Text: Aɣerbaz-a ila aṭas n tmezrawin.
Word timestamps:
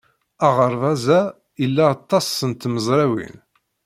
Aɣerbaz-a 0.47 1.21
ila 1.63 1.83
aṭas 1.95 2.27
n 2.49 2.51
tmezrawin. 2.53 3.37